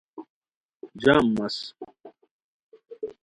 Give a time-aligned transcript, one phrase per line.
[1.03, 1.55] جم مس